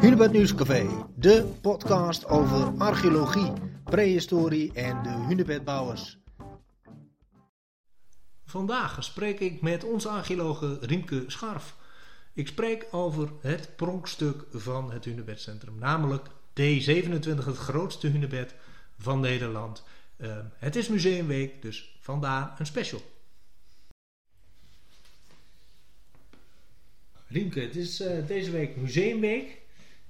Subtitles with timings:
[0.00, 3.52] Hunebed Nieuwscafé, de podcast over archeologie,
[3.84, 6.18] prehistorie en de hunebedbouwers.
[8.44, 11.74] Vandaag spreek ik met onze archeologe Riemke Scharf.
[12.32, 16.28] Ik spreek over het pronkstuk van het Hunebedcentrum, namelijk
[16.60, 18.54] D27, het grootste hunebed
[18.98, 19.84] van Nederland.
[20.16, 23.13] Uh, het is museumweek, dus vandaar een special.
[27.34, 29.60] Riemke, het is uh, deze week museumweek.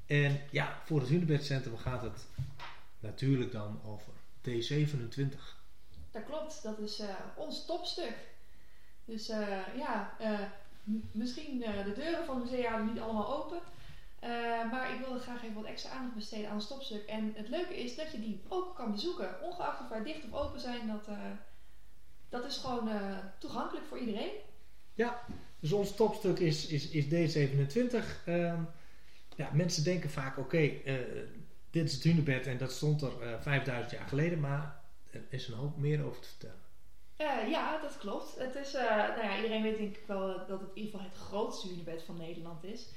[0.07, 2.27] En ja, voor het Hunebedcentrum gaat het
[2.99, 4.13] natuurlijk dan over
[4.49, 5.39] D27.
[6.11, 8.15] Dat klopt, dat is uh, ons topstuk.
[9.05, 10.17] Dus uh, ja,
[11.13, 13.61] misschien de deuren van het museum niet allemaal open.
[14.71, 17.07] maar ik wilde graag even wat extra aandacht besteden aan het topstuk.
[17.07, 19.43] En het leuke is dat je die ook kan bezoeken.
[19.43, 21.09] Ongeacht of wij dicht of open zijn, dat,
[22.29, 22.91] dat is gewoon
[23.39, 24.33] toegankelijk voor iedereen.
[24.95, 25.25] Ja,
[25.65, 27.97] dus ons topstuk is, is, is D27.
[28.27, 28.55] Uh,
[29.37, 30.95] ja, mensen denken vaak, oké, okay, uh,
[31.71, 35.23] dit is het hunebed en dat stond er uh, eh, 5000 jaar geleden, maar er
[35.29, 36.63] is een hoop meer over te vertellen.
[37.19, 38.39] Uh, ja, dat klopt.
[38.39, 41.19] Het is, nou ja, iedereen weet denk ik wel dat het in ieder geval het
[41.19, 42.89] grootste hunebed van Nederland is.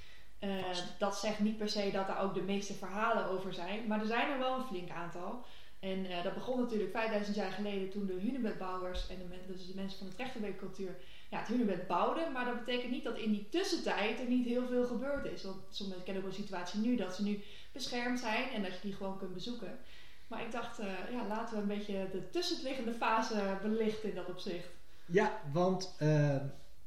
[0.98, 4.06] dat zegt niet per se dat er ook de meeste verhalen over zijn, maar er
[4.06, 5.46] zijn er wel een flink aantal.
[5.80, 9.98] En dat begon natuurlijk 5000 jaar geleden toen de hunebedbouwers en de, dus de mensen
[9.98, 10.96] van de trechterbeekcultuur
[11.30, 12.32] ja, het hunebed bouwden.
[12.32, 15.44] Maar dat betekent niet dat in die tussentijd er niet heel veel gebeurd is.
[15.44, 18.80] Want soms kennen ook een situatie nu dat ze nu beschermd zijn en dat je
[18.82, 19.80] die gewoon kunt bezoeken.
[20.28, 24.30] Maar ik dacht, uh, ja, laten we een beetje de tussenliggende fase belichten in dat
[24.30, 24.68] opzicht.
[25.06, 26.36] Ja, want uh,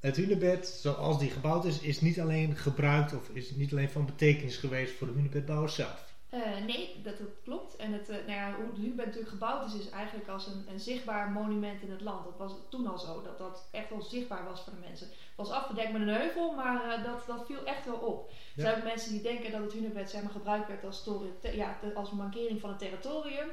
[0.01, 4.07] het hunebed, zoals die gebouwd is, is niet alleen gebruikt of is niet alleen van
[4.07, 6.10] betekenis geweest voor de hunebedbouwers zelf.
[6.35, 7.77] Uh, nee, dat, dat, klopt.
[7.77, 10.65] En het, uh, nou ja, hoe de Hubert natuurlijk gebouwd is, is eigenlijk als een,
[10.69, 12.25] een, zichtbaar monument in het land.
[12.25, 15.07] Dat was toen al zo, dat dat echt wel zichtbaar was voor de mensen.
[15.07, 18.31] Het was afgedekt met een heuvel, maar uh, dat, dat viel echt wel op.
[18.31, 18.65] Ja.
[18.65, 21.09] Er zijn mensen die denken dat het Hunebed zeg maar, gebruikt werd als,
[21.53, 23.49] ja, als markering van het territorium.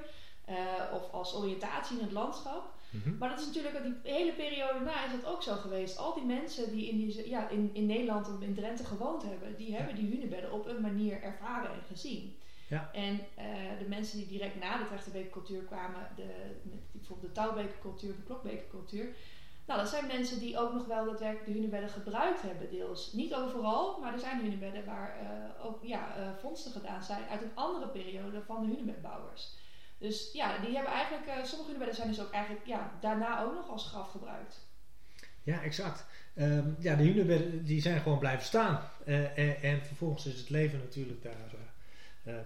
[0.94, 2.76] of als oriëntatie in het landschap.
[2.90, 3.18] Mm -hmm.
[3.18, 5.98] Maar dat is natuurlijk, die hele periode na is dat ook zo geweest.
[5.98, 9.56] Al die mensen die in, die, ja, in, in Nederland of in Drenthe gewoond hebben,
[9.58, 12.37] die hebben die hunebedden op een manier ervaren en gezien.
[12.68, 12.90] Ja.
[12.94, 16.56] En uh, de mensen die direct na de Trechterbekercultuur kwamen, de,
[16.92, 19.08] bijvoorbeeld de Touwbekercultuur, de Klokbekercultuur.
[19.66, 23.14] Nou, dat zijn mensen die ook nog wel daadwerkelijk de hunebedden gebruikt hebben, deels.
[23.14, 27.42] Niet overal, maar er zijn hunebedden waar uh, ook ja, uh, vondsten gedaan zijn uit
[27.42, 29.56] een andere periode van de hunebedbouwers.
[29.98, 33.70] Dus ja, die hebben eigenlijk, sommige hunebedden zijn dus ook eigenlijk ja, daarna ook nog
[33.70, 34.66] als graf gebruikt.
[35.44, 36.06] Ja, exact.
[36.36, 38.82] Um, ja, de hunebedden die zijn gewoon blijven staan.
[39.06, 41.36] En, en, vervolgens is het leven natuurlijk daar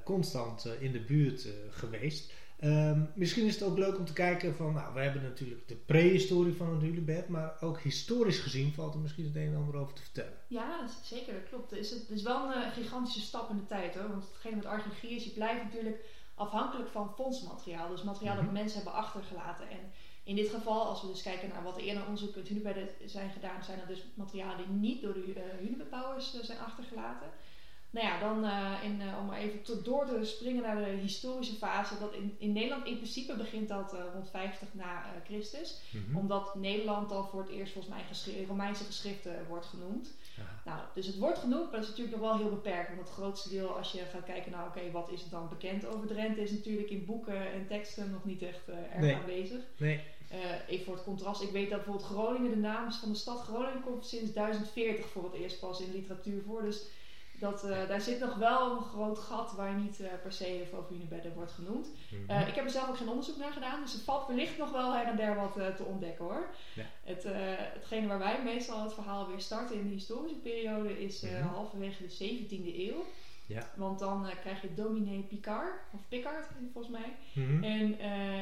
[0.03, 2.33] constant uh, in de buurt uh, geweest.
[2.63, 5.75] Um, misschien is het ook leuk om te kijken van, nou, we hebben natuurlijk de
[5.75, 9.75] prehistorie van het hunebed, maar ook historisch gezien valt er misschien het een en ander
[9.75, 10.33] over te vertellen.
[10.47, 11.71] Ja, zeker, dat klopt.
[11.71, 14.65] Het is, het is wel een gigantische stap in de tijd hoor, want hetgeen met
[14.65, 16.05] archeologie is, je blijft natuurlijk
[16.35, 18.53] afhankelijk van fondsmateriaal, dus materiaal mm -hmm.
[18.53, 19.69] dat mensen hebben achtergelaten.
[19.69, 19.91] En
[20.23, 23.31] in dit geval, als we dus kijken naar wat er eerder onderzoek met hunebedden zijn
[23.31, 27.27] gedaan, zijn er dus materialen die niet door de uh, zijn achtergelaten.
[27.91, 30.91] Nou ja, dan uh, in, uh, om maar even te, door te springen naar de
[30.91, 31.99] historische fase.
[31.99, 35.81] Dat in, in Nederland in principe begint dat uh, rond 50 na Christus.
[35.91, 36.17] Mm -hmm.
[36.17, 40.13] Omdat Nederland dan voor het eerst volgens mij geschri Romeinse geschriften wordt genoemd.
[40.37, 40.71] Ja.
[40.71, 42.87] Nou, dus het wordt genoemd, maar dat is natuurlijk nog wel heel beperkt.
[42.87, 45.85] Want het grootste deel, als je gaat kijken naar, oké, wat is het dan bekend
[45.85, 49.15] over Drenthe, is natuurlijk in boeken en teksten nog niet echt erg nee.
[49.15, 49.61] aanwezig.
[49.77, 49.99] Nee.
[50.67, 53.83] even voor het contrast, ik weet dat bijvoorbeeld Groningen, de naam van de stad Groningen,
[53.83, 56.61] komt sinds 1040 voor het eerst pas in literatuur voor.
[56.61, 56.85] Dus
[57.41, 61.33] dat, uh, daar zit nog wel een groot gat waar niet uh, per se hunebedden
[61.33, 61.87] wordt genoemd.
[61.87, 62.37] Mm -hmm.
[62.37, 64.71] uh, ik heb er zelf ook geen onderzoek naar gedaan, dus er valt wellicht nog
[64.71, 66.49] wel her en der wat te ontdekken hoor.
[66.75, 66.83] Ja.
[67.03, 67.25] Het,
[67.73, 71.47] hetgene waar wij meestal het verhaal weer starten in de historische periode is mm -hmm.
[71.47, 73.05] halverwege de 17e eeuw.
[73.45, 73.71] Ja.
[73.75, 77.15] Want dan krijg je dominee Picard, of Picard volgens mij.
[77.33, 77.63] Mm -hmm.
[77.63, 77.97] En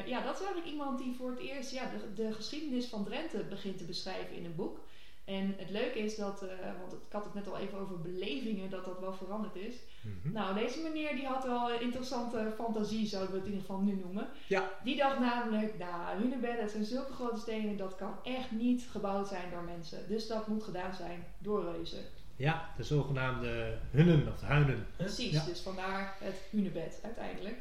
[0.06, 3.44] ja, dat is eigenlijk iemand die voor het eerst ja, de, de geschiedenis van Drenthe
[3.44, 4.80] begint te beschrijven in een boek.
[5.24, 6.50] En het leuke is dat, uh,
[6.80, 9.74] want ik had het net al even over belevingen, dat dat wel veranderd is.
[10.00, 10.32] Mm -hmm.
[10.32, 13.82] Nou, deze meneer die had wel een interessante fantasie, zouden we het in ieder geval
[13.82, 14.28] nu noemen.
[14.46, 14.70] Ja.
[14.84, 19.50] Die dacht namelijk, nou, hunebedden zijn zulke grote stenen, dat kan echt niet gebouwd zijn
[19.50, 20.08] door mensen.
[20.08, 22.04] Dus dat moet gedaan zijn door reuzen.
[22.36, 24.86] Ja, de zogenaamde hunnen of huinen.
[24.96, 25.44] Precies, ja.
[25.44, 27.58] dus vandaar het hunebed uiteindelijk.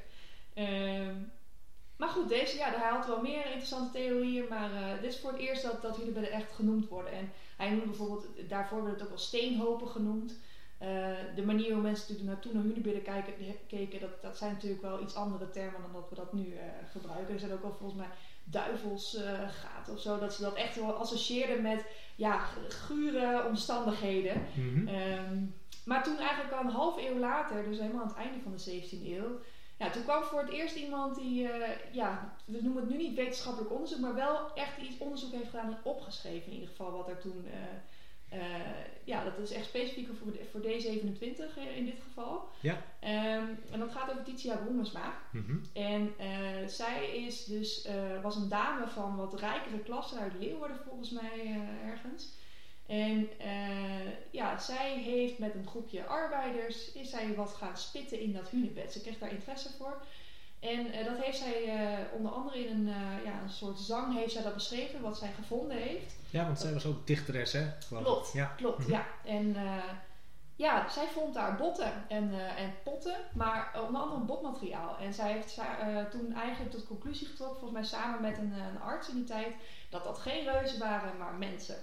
[0.55, 1.31] Um,
[1.99, 5.31] maar goed, deze, ja, hij had wel meer interessante theorieën, maar uh, dit is voor
[5.31, 7.11] het eerst dat, dat hunebedden echt genoemd worden.
[7.11, 10.39] En hij noemde bijvoorbeeld, daarvoor werd het ook wel steenhopen genoemd.
[10.81, 10.87] Uh,
[11.35, 13.33] de manier hoe mensen natuurlijk naartoe naar hunebedden kijken,
[13.67, 16.59] keken, dat, dat zijn natuurlijk wel iets andere termen dan dat we dat nu uh,
[16.91, 17.33] gebruiken.
[17.33, 18.09] Er zijn ook wel volgens mij
[18.43, 21.85] duivelsgaten of zo, dat ze dat echt wel associeerden met
[22.15, 24.41] ja, gure omstandigheden.
[24.53, 24.87] Mm -hmm.
[24.87, 25.53] um,
[25.85, 28.81] Maar toen eigenlijk al een half eeuw later, dus helemaal aan het einde van de
[28.81, 29.39] 17e eeuw,
[29.87, 31.51] toen kwam voor het eerst iemand die, uh,
[31.91, 35.67] ja, we noemen het nu niet wetenschappelijk onderzoek, maar wel echt iets onderzoek heeft gedaan
[35.67, 38.45] en opgeschreven in ieder geval wat er toen, uh, uh,
[39.03, 42.49] ja, dat is echt specifiek voor, voor D27 in dit geval.
[42.59, 42.73] Ja.
[42.73, 45.13] Um, en dat gaat over Titia Broemesma.
[45.31, 45.61] Mm -hmm.
[45.73, 46.13] En
[46.69, 47.87] zij is dus,
[48.21, 52.37] was een dame van wat rijkere klasse uit Leeuwarden volgens mij ergens.
[52.89, 58.33] En uh, ja, zij heeft met een groepje arbeiders, is zij wat gaan spitten in
[58.33, 58.93] dat hunebed.
[58.93, 60.01] Ze kreeg daar interesse voor.
[60.59, 62.93] En uh, dat heeft zij uh, onder andere in een,
[63.23, 66.15] ja, een soort zang heeft zij dat beschreven, wat zij gevonden heeft.
[66.29, 67.65] Ja, want zij was ook dichteres, hè?
[67.87, 68.45] Klopt, ja.
[68.45, 68.91] klopt, -hmm.
[68.91, 69.05] ja.
[69.25, 69.55] En
[70.55, 74.97] ja, zij vond daar botten en, en potten, maar onder andere botmateriaal.
[74.97, 75.59] En zij heeft
[76.11, 79.53] toen eigenlijk tot conclusie getrokken, volgens mij samen met een, een arts in die tijd,
[79.89, 81.77] dat dat geen reuzen waren, maar mensen.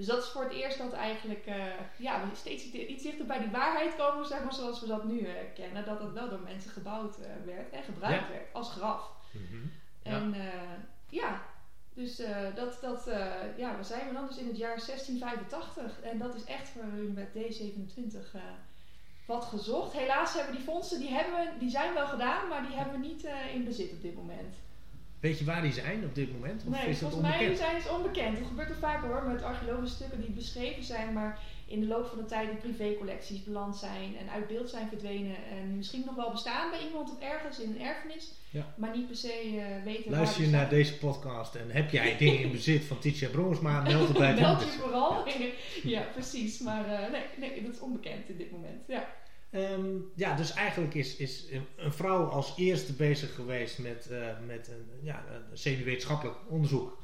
[0.00, 1.64] Dus dat is voor het eerst dat eigenlijk uh,
[1.96, 5.18] ja, we steeds iets dichter bij die waarheid komen, zeg maar zoals we dat nu
[5.20, 5.84] uh, kennen.
[5.84, 8.32] Dat het wel door mensen gebouwd uh, werd en gebruikt Ja.
[8.32, 9.10] werd als graf.
[9.32, 9.66] Mhm.
[10.02, 10.10] Ja.
[10.10, 10.34] En
[11.08, 11.42] ja,
[11.94, 12.16] dus
[12.54, 13.04] dat, dat
[13.56, 14.26] ja, waar zijn we dan?
[14.26, 16.00] Dus in het jaar 1685.
[16.00, 18.38] En dat is echt voor met D27
[19.26, 19.92] wat gezocht.
[19.92, 23.06] Helaas hebben die fondsen, die, hebben we, die zijn wel gedaan, maar die hebben we
[23.06, 24.56] niet in bezit op dit moment.
[25.20, 26.62] Weet je waar die zijn op dit moment?
[26.66, 28.38] Of Nee, is dat volgens mij zijn ze onbekend.
[28.38, 32.06] Dat gebeurt er vaak hoor, met archeologische stukken die beschreven zijn, maar in de loop
[32.06, 35.36] van de tijd in privécollecties beland zijn en uit beeld zijn verdwenen.
[35.50, 38.74] En misschien nog wel bestaan bij iemand of ergens in een erfenis, Ja.
[38.76, 42.40] maar niet per se eh, weten Luister je naar deze podcast en heb jij dingen
[42.40, 45.24] in bezit van Titia Bronsma, meld het bij Meld je vooral.
[45.94, 46.58] ja, precies.
[46.60, 48.82] Maar eh, nee, nee, dat is onbekend in dit moment.
[48.86, 49.08] Ja.
[49.50, 54.68] Ehm, ja, dus eigenlijk is, is een- vrouw als eerste bezig geweest met, eh, met
[54.68, 56.98] een, ja, een semi-wetenschappelijk onderzoek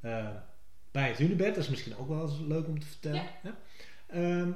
[0.00, 0.28] eh,
[0.90, 1.54] bij het Hunebed.
[1.54, 3.22] Dat is misschien ook wel eens leuk om te vertellen.
[4.06, 4.50] Ehm,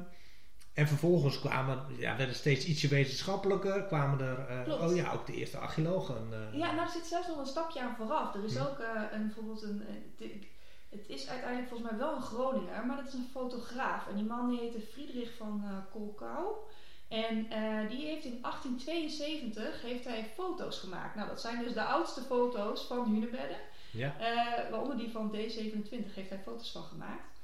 [0.73, 5.34] en vervolgens kwamen, ja, werden steeds ietsje wetenschappelijker, kwamen er, eh, oh ja, ook de
[5.34, 6.29] eerste archeologen.
[6.52, 8.34] Ja, nou er zit zelfs nog een stapje aan vooraf.
[8.34, 8.79] Er is ook
[9.12, 9.82] een, bijvoorbeeld een.
[10.90, 14.06] het is uiteindelijk volgens mij wel een Groninger, maar dat is een fotograaf.
[14.08, 16.46] En die man die heette Friedrich van Kolkau.
[17.12, 21.14] En eh, die heeft in 1872 heeft hij foto's gemaakt.
[21.14, 23.56] Nou, dat zijn dus de oudste foto's van hunebedden.
[23.91, 24.19] ja.
[24.19, 27.41] Eh, waaronder die van D27 heeft hij foto's van gemaakt.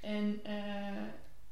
[0.00, 1.08] En eh,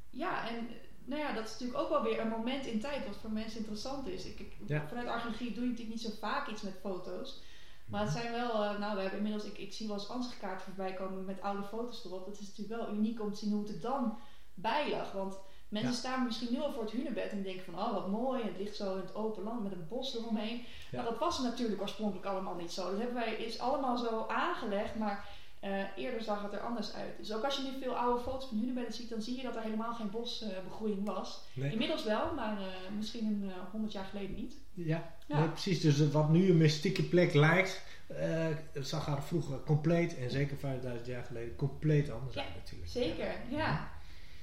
[0.09, 0.69] ja, en
[1.05, 3.59] nou ja, dat is natuurlijk ook wel weer een moment in tijd wat voor mensen
[3.59, 4.25] interessant is.
[4.25, 4.87] Ik, ik, Ja.
[4.87, 7.41] Vanuit archeologie doe je natuurlijk niet zo vaak iets met foto's.
[7.85, 10.93] Maar het zijn wel, nou we hebben inmiddels, ik, ik zie wel eens ansichtkaarten voorbij
[10.93, 12.25] komen met oude foto's erop.
[12.25, 14.17] Dat is natuurlijk wel uniek om te zien hoe het er dan
[14.53, 15.11] bij lag.
[15.11, 15.37] Want
[15.69, 15.95] mensen Ja.
[15.97, 18.75] staan misschien nu al voor het hunebed en denken van, oh wat mooi, het ligt
[18.75, 20.61] zo in het open land met een bos eromheen.
[20.91, 22.89] Maar dat was natuurlijk oorspronkelijk allemaal niet zo.
[22.89, 25.25] Dat hebben wij, is allemaal zo aangelegd, maar
[25.59, 27.17] eh, eerder zag het er anders uit.
[27.17, 29.55] Dus ook als je nu veel oude foto's van hunebedden ziet, dan zie je dat
[29.55, 31.41] er helemaal geen bosbegroeiing was.
[31.53, 31.71] Nee.
[31.71, 32.65] Inmiddels wel, maar eh,
[32.97, 34.55] misschien een honderd jaar geleden niet.
[34.73, 35.39] Ja, Ja.
[35.39, 35.81] Nee, precies.
[35.81, 40.57] Dus eh, wat nu een mystieke plek lijkt, eh, zag er vroeger compleet, en zeker
[40.57, 42.89] 5000 jaar geleden, compleet anders Ja, uit natuurlijk.
[42.91, 43.95] Zeker, ja.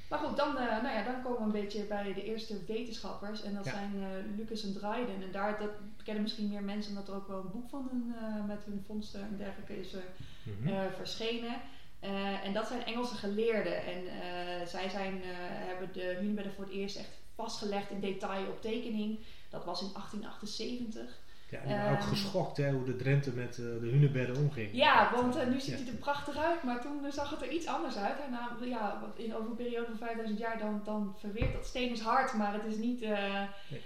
[0.08, 3.42] Maar goed, dan, eh, nou ja, dan komen we een beetje bij de eerste wetenschappers.
[3.42, 3.70] En dat Ja.
[3.70, 5.22] zijn eh, Lucas en Dryden.
[5.22, 5.70] En daar dat
[6.04, 8.82] kennen misschien meer mensen, omdat er ook wel een boek van hun, eh, met hun
[8.86, 9.94] vondsten en dergelijke is
[10.42, 10.92] Mhm.
[10.96, 11.60] verschenen.
[12.44, 13.84] En dat zijn Engelse geleerden.
[13.84, 14.02] En
[14.68, 15.20] zij zijn,
[15.68, 19.18] hebben de hunebedden voor het eerst echt vastgelegd in detail op tekening.
[19.50, 21.18] Dat was in 1878.
[21.50, 24.68] Ja, en ook ehm, geschokt hè, hoe de Drenthe met eh, de hunebedden omging.
[24.72, 25.84] Ja, want eh, eh, nu ziet ja.
[25.84, 28.18] het er prachtig uit, maar toen zag het er iets anders uit.
[28.20, 32.00] En ja, in over een periode van 5000 jaar dan, dan verweert dat steen is
[32.00, 33.00] hard, maar het is niet.
[33.00, 33.80] Nee.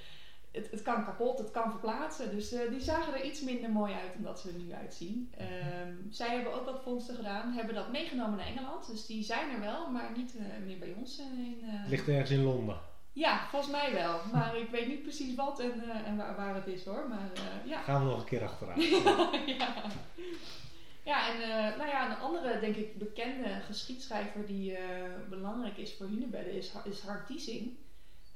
[0.52, 2.30] het, het kan kapot, het kan verplaatsen.
[2.30, 5.32] Dus die zagen er iets minder mooi uit dan dat ze er nu uitzien.
[5.36, 8.86] Ehm, zij hebben ook wat vondsten gedaan, hebben dat meegenomen naar Engeland.
[8.86, 10.34] Dus die zijn er wel, maar niet
[10.66, 11.18] meer bij ons.
[11.18, 12.76] in, Het ligt ergens in Londen.
[13.12, 14.20] Ja, volgens mij wel.
[14.32, 17.08] Maar ik weet niet precies wat en, eh, en waar, waar het is hoor.
[17.08, 17.80] Maar eh, ja.
[17.82, 18.80] Gaan we nog een keer achteraan.
[19.58, 19.74] ja.
[21.04, 24.76] Ja, en eh, nou ja, een andere, denk ik, bekende geschiedschrijver die
[25.28, 27.76] belangrijk is voor hunebedden is, is Hart Diesing.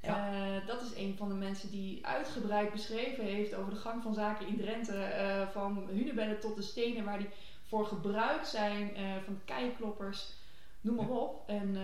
[0.00, 4.14] Eh, dat is een van de mensen die uitgebreid beschreven heeft over de gang van
[4.14, 5.48] zaken in Drenthe.
[5.52, 7.28] van hunebedden tot de stenen waar die
[7.68, 8.90] voor gebruikt zijn,
[9.24, 10.32] van keikloppers,
[10.80, 11.12] noem maar Ja.
[11.14, 11.48] op.
[11.48, 11.76] En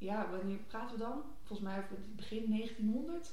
[0.00, 1.22] ja, wanneer praten we dan?
[1.44, 3.32] Volgens mij over het begin 1900.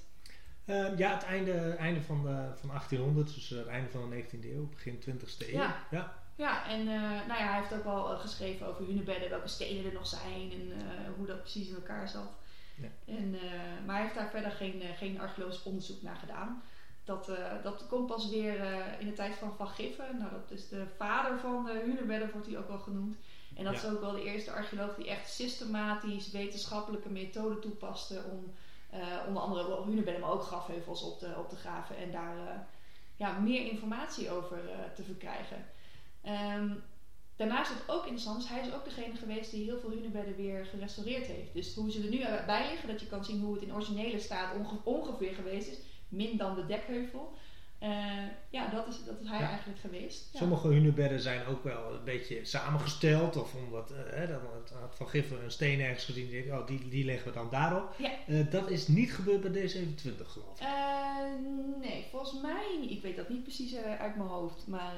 [0.66, 4.24] Ehm, ja, het einde, einde van, de, van 1800, dus eh, het einde van de
[4.24, 5.58] 19e eeuw, begin 20e eeuw.
[5.58, 5.76] Ja.
[5.92, 6.14] ja.
[6.36, 9.86] Ja, en eh, nou ja, hij heeft ook wel eh, geschreven over hunebedden, welke stenen
[9.86, 10.72] er nog zijn en
[11.18, 12.30] hoe dat precies in elkaar zat.
[12.76, 12.88] Ja.
[13.06, 13.32] En,
[13.86, 16.64] maar hij heeft daar verder geen, geen archeologisch onderzoek naar gedaan.
[17.04, 17.32] Dat,
[17.64, 18.60] dat komt pas weer
[19.00, 20.18] in de tijd van Van Giffen.
[20.18, 23.18] Nou, dat is de vader van de hunebedden, wordt hij ook wel genoemd.
[23.58, 23.80] En dat Ja.
[23.80, 28.54] is ook wel de eerste archeoloog die echt systematisch wetenschappelijke methoden toepaste om
[29.28, 32.68] onder andere Hunebedden, maar ook grafheuvels op te, op te graven en daar
[33.16, 34.60] ja, meer informatie over
[34.96, 35.66] te verkrijgen.
[36.22, 36.70] Ehm,
[37.36, 40.36] daarnaast is het ook interessant, dus hij is ook degene geweest die heel veel hunebedden
[40.36, 41.54] weer gerestaureerd heeft.
[41.54, 44.20] Dus hoe ze er nu bij liggen, dat je kan zien hoe het in originele
[44.20, 45.78] staat ongeveer geweest is,
[46.10, 47.34] min dan de dekheuvel.
[47.84, 47.89] Uh,
[48.50, 50.29] ja, dat is, dat is hij eigenlijk geweest.
[50.34, 50.39] Ja.
[50.39, 53.36] Sommige hunebedden zijn ook wel een beetje samengesteld.
[53.36, 53.88] Of omdat
[54.27, 56.29] dan had Van Giffen een steen ergens gezien.
[56.29, 57.96] Die, oh, die, die leggen we dan daarop.
[57.98, 58.12] Ja.
[58.27, 60.67] Uh, dat is niet gebeurd bij D27 geloof ik.
[61.79, 64.67] nee, volgens mij Ik weet dat niet precies uit mijn hoofd.
[64.67, 64.93] Maar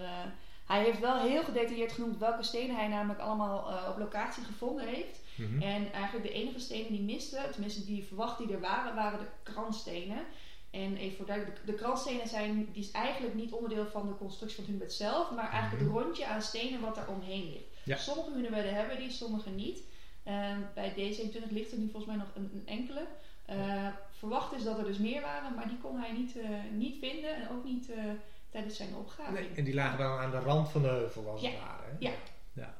[0.65, 5.21] hij heeft wel heel gedetailleerd genoemd welke stenen hij namelijk allemaal op locatie gevonden heeft.
[5.35, 5.61] Mhm.
[5.61, 9.51] En eigenlijk de enige stenen die misten, tenminste die verwacht die er waren, waren de
[9.51, 10.25] kransstenen.
[10.71, 14.55] En even voor duidelijk, de, kransstenen zijn, die is eigenlijk niet onderdeel van de constructie
[14.55, 16.03] van het hunebed zelf, maar eigenlijk het mhm.
[16.03, 18.01] rondje aan stenen wat er omheen ligt.
[18.01, 19.81] Sommige hunebedden hebben die, sommige niet.
[20.27, 23.05] Uh, bij D27 ligt er nu volgens mij nog een, een enkele.
[23.49, 26.97] Uh, verwacht is dat er dus meer waren, maar die kon hij niet, uh, niet
[26.99, 28.03] vinden en ook niet eh,
[28.49, 29.31] tijdens zijn opgave.
[29.31, 31.83] Nee, en die lagen dan aan de rand van de heuvel als het ware.
[31.83, 31.95] Hè?
[31.99, 32.11] Ja.
[32.53, 32.73] ja.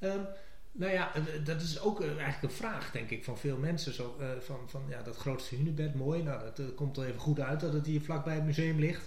[0.00, 0.26] Um,
[0.76, 1.12] nou ja,
[1.44, 3.94] dat is ook eh, eigenlijk een vraag, denk ik, van veel mensen.
[3.94, 6.22] Zo, uh, van, van ja, dat grootste hunebed, mooi.
[6.22, 9.04] Nou, dat uh, komt er even goed uit dat het hier vlakbij het museum ligt.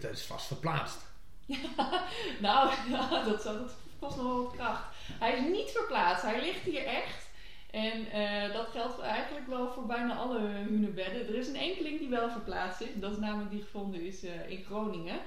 [0.00, 0.98] dat is vast verplaatst.
[2.40, 2.70] Nou,
[3.24, 4.84] dat, dat kost nog wel kracht.
[5.12, 7.30] Hij is niet verplaatst, hij ligt hier echt.
[7.70, 8.06] En
[8.52, 11.28] dat geldt eigenlijk wel voor bijna alle hunebedden.
[11.28, 12.88] Er is een enkeling die wel verplaatst is.
[12.94, 15.20] Dat is namelijk die gevonden is in Groningen.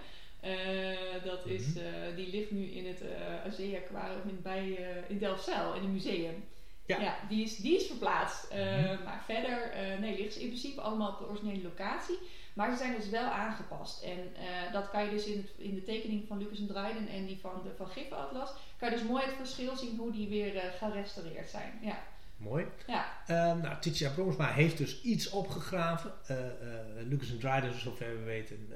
[0.45, 1.83] Uh, dat is, uh,
[2.15, 6.43] die ligt nu in het uh, Azea Aquarium bij, in Delfzijl, in een museum.
[6.85, 7.01] Ja.
[7.01, 8.53] ja, die, is, die is verplaatst.
[8.53, 9.03] Mm-hmm.
[9.03, 12.17] Maar verder, nee, ligt ze in principe allemaal op de originele locatie.
[12.53, 14.03] Maar ze zijn dus wel aangepast.
[14.03, 14.33] En
[14.71, 17.37] dat kan je dus in, het, in de tekening van Lucas en Dryden en die
[17.41, 20.73] van de Van Giffen Atlas, kan je dus mooi het verschil zien hoe die weer
[20.79, 21.79] gerestaureerd zijn.
[21.81, 22.03] Ja.
[22.37, 22.65] Mooi.
[22.87, 23.05] Ja.
[23.51, 26.11] Um, nou, Titia Bromsma heeft dus iets opgegraven.
[27.07, 28.73] Lucas en Dryden, zover we weten,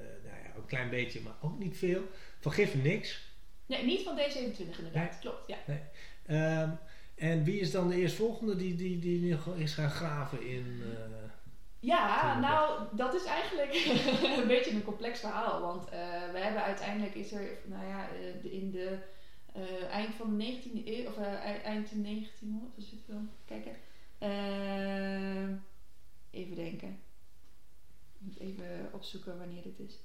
[0.56, 2.02] een klein beetje, maar ook niet veel.
[2.40, 3.28] Van Giffen niks.
[3.66, 5.20] Nee, niet van D27 inderdaad.
[5.20, 5.58] Klopt, ja.
[5.66, 5.80] Nee.
[6.58, 6.78] Um,
[7.16, 10.84] en wie is dan de eerstvolgende die, die, die is gaan graven in...
[11.82, 13.74] Ja, nou, dat is eigenlijk
[14.42, 15.62] een beetje een complex verhaal.
[15.62, 15.90] Want
[16.32, 18.08] we hebben uiteindelijk is er, nou ja,
[18.44, 18.98] in de
[19.60, 23.76] uh, eind van de 19e eeuw, of eind de 1900, dus het wel, kijken.
[26.32, 27.00] even denken.
[28.14, 30.00] Ik moet even opzoeken wanneer dit is.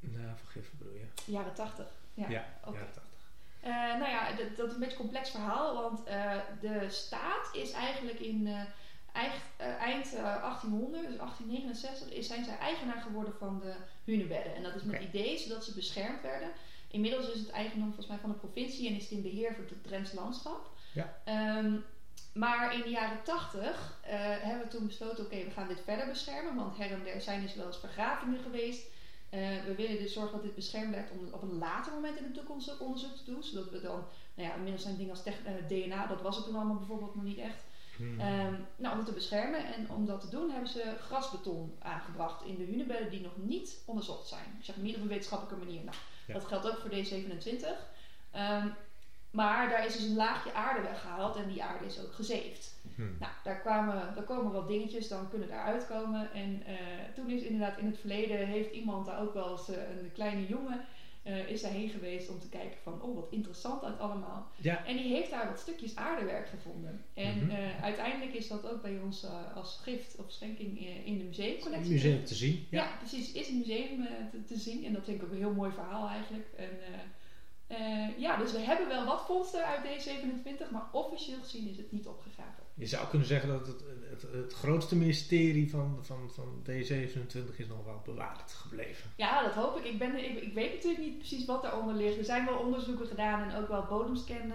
[0.00, 1.06] Nou, vergif bedoel je?
[1.24, 1.86] Jaren 80.
[2.14, 2.80] Ja, ja okay.
[2.80, 3.08] jaren 80.
[3.64, 7.54] Uh, nou ja, dat, dat, is een beetje een complex verhaal, want uh, de staat
[7.54, 8.48] is eigenlijk in
[9.14, 13.74] uh, eind 1800, dus 1869, is, zijn zij eigenaar geworden van de
[14.04, 14.54] hunebedden.
[14.54, 15.06] En dat is met okay.
[15.06, 16.50] idee zodat ze beschermd werden.
[16.90, 19.64] Inmiddels is het eigendom volgens mij van de provincie en is het in beheer van
[19.68, 20.70] het Drents landschap.
[20.92, 21.20] Ja.
[21.58, 21.84] Um,
[22.34, 26.06] maar in de jaren 80 hebben we toen besloten, oké, okay, we gaan dit verder
[26.06, 28.86] beschermen, want her en der zijn dus wel eens vergravingen geweest.
[29.30, 32.24] Uh, we willen dus zorgen dat dit beschermd blijft om op een later moment in
[32.24, 33.42] de toekomst ook onderzoek te doen.
[33.42, 36.44] Zodat we dan, nou ja, inmiddels zijn dingen als uh, eh, DNA, dat was het
[36.44, 37.64] toen allemaal bijvoorbeeld nog niet echt.
[37.98, 38.20] Hmm.
[38.20, 42.44] Um, nou, om het te beschermen en om dat te doen hebben ze grasbeton aangebracht
[42.44, 44.56] in de hunebedden die nog niet onderzocht zijn.
[44.58, 45.84] Ik zeg niet op een wetenschappelijke manier.
[45.84, 46.34] Nou, ja.
[46.34, 47.66] dat geldt ook voor D27.
[48.34, 48.74] Um,
[49.30, 52.80] maar daar is dus een laagje aarde weggehaald en die aarde is ook gezeefd.
[52.94, 53.16] Hmm.
[53.18, 56.32] Nou, daar, kwamen, daar komen wat dingetjes, dan kunnen daar uitkomen.
[56.32, 56.74] En uh,
[57.14, 60.46] toen is inderdaad in het verleden, heeft iemand daar ook wel eens, uh, een kleine
[60.46, 60.84] jongen,
[61.28, 64.50] uh, is daarheen geweest om te kijken van, oh wat interessant uit allemaal.
[64.56, 64.84] Ja.
[64.84, 67.04] En die heeft daar wat stukjes aardewerk gevonden.
[67.14, 67.82] En mm -hmm.
[67.82, 71.92] uiteindelijk is dat ook bij ons als gift of schenking in de museumcollectie.
[71.92, 72.66] museum te zien.
[72.70, 73.32] Ja, ja precies.
[73.32, 74.84] Is een museum te, te, zien.
[74.84, 76.46] En dat vind ik ook een heel mooi verhaal eigenlijk.
[76.56, 76.70] En,
[78.18, 82.06] ja, dus we hebben wel wat vondsten uit D27, maar officieel gezien is het niet
[82.06, 82.67] opgegraven.
[82.78, 87.66] Je zou kunnen zeggen dat het, het, het, grootste mysterie van, van, van D27 is
[87.66, 89.10] nog wel bewaard gebleven.
[89.16, 89.84] Ja, dat hoop ik.
[89.84, 92.18] Ik, ben, ik, ik weet natuurlijk niet precies wat daaronder ligt.
[92.18, 94.52] Er zijn wel onderzoeken gedaan en ook wel bodemscan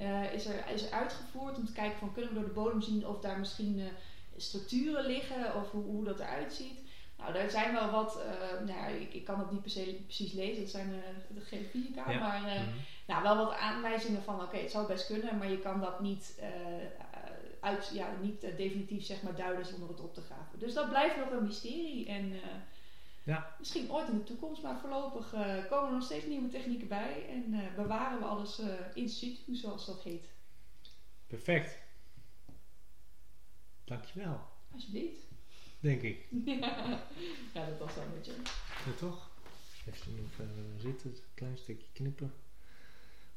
[0.00, 2.80] uh, is, er, is er uitgevoerd om te kijken van kunnen we door de bodem
[2.80, 3.84] zien of daar misschien uh,
[4.36, 6.84] structuren liggen of hoe, hoe dat eruit ziet.
[7.18, 10.32] Nou, daar zijn wel wat, uh, nou, ik, ik kan het niet per se precies
[10.32, 12.18] lezen, dat zijn uh, geen fysica, ja.
[12.18, 12.80] maar uh, mm -hmm.
[13.06, 16.00] nou, wel wat aanwijzingen van oké, okay, het zou best kunnen, maar je kan dat
[16.00, 16.40] niet,
[17.66, 20.58] uit, ja, niet definitief zeg maar, duiden zonder het op te graven.
[20.58, 22.32] Dus dat blijft nog een mysterie en
[23.22, 23.54] ja.
[23.58, 25.30] misschien ooit in de toekomst, maar voorlopig
[25.68, 28.62] komen er nog steeds nieuwe technieken bij en bewaren we alles
[28.94, 30.24] in situ, zoals dat heet.
[31.26, 31.78] Perfect.
[33.84, 34.40] Dankjewel.
[34.72, 35.26] Alsjeblieft.
[35.80, 36.26] Denk ik.
[37.54, 38.32] Ja, dat was wel een beetje.
[38.86, 39.30] Ja, toch?
[39.86, 42.34] Even zitten, een klein stukje knippen.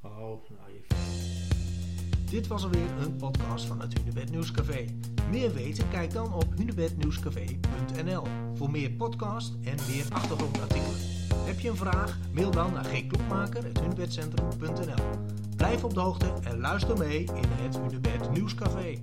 [0.02, 1.59] Oh, nou je.
[2.30, 4.86] Dit was alweer een podcast van het Hunebed Nieuwscafé.
[5.30, 5.90] Meer weten?
[5.90, 8.24] Kijk dan op hunebednieuwscafé.nl
[8.56, 10.96] voor meer podcast en meer achtergrondartikelen.
[11.36, 12.18] Heb je een vraag?
[12.34, 15.04] Mail dan naar gklokmaker.hunebedcentrum.nl
[15.56, 18.96] Blijf op de hoogte en luister mee in het Hunebed Nieuwscafé.